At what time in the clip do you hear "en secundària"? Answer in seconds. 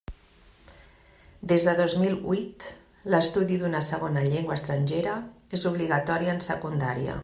6.37-7.19